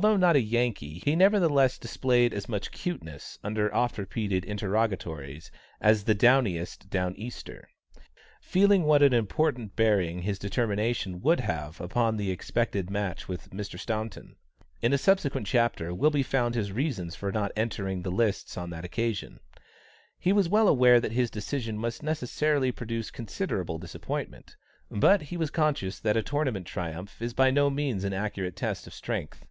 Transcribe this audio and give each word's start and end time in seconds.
Although 0.00 0.16
not 0.16 0.36
a 0.36 0.40
Yankee, 0.40 1.00
he 1.00 1.14
nevertheless 1.14 1.76
displayed 1.76 2.32
as 2.32 2.48
much 2.48 2.72
"cuteness" 2.72 3.38
under 3.44 3.74
oft 3.74 3.98
repeated 3.98 4.42
interrogatories 4.42 5.50
as 5.82 6.04
the 6.04 6.14
downiest 6.14 6.88
"down 6.88 7.14
Easter;" 7.16 7.68
feeling 8.40 8.84
what 8.84 9.02
an 9.02 9.12
important 9.12 9.76
bearing 9.76 10.22
his 10.22 10.38
determination 10.38 11.20
would 11.20 11.40
have 11.40 11.78
upon 11.78 12.16
the 12.16 12.30
expected 12.30 12.88
match 12.88 13.28
with 13.28 13.50
Mr. 13.50 13.78
Staunton. 13.78 14.36
In 14.80 14.94
a 14.94 14.96
subsequent 14.96 15.46
chapter 15.46 15.92
will 15.92 16.08
be 16.10 16.22
found 16.22 16.54
his 16.54 16.72
reasons 16.72 17.14
for 17.14 17.30
not 17.30 17.52
entering 17.54 18.00
the 18.00 18.10
lists 18.10 18.56
on 18.56 18.70
that 18.70 18.86
occasion. 18.86 19.40
He 20.18 20.32
was 20.32 20.48
well 20.48 20.68
aware 20.68 21.00
that 21.00 21.12
his 21.12 21.30
decision 21.30 21.76
must 21.76 22.02
necessarily 22.02 22.72
produce 22.72 23.10
considerable 23.10 23.76
disappointment, 23.76 24.56
but 24.90 25.20
he 25.24 25.36
was 25.36 25.50
conscious 25.50 26.00
that 26.00 26.16
a 26.16 26.22
tournament 26.22 26.66
triumph 26.66 27.20
is 27.20 27.34
by 27.34 27.50
no 27.50 27.68
means 27.68 28.04
an 28.04 28.14
accurate 28.14 28.56
test 28.56 28.86
of 28.86 28.94
strength. 28.94 29.44